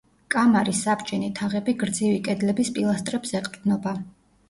კამარის 0.35 0.79
საბჯენი 0.85 1.29
თაღები 1.41 1.77
გრძივი 1.85 2.19
კედლების 2.31 2.75
პილასტრებს 2.81 3.39
ეყრდნობა. 3.45 3.99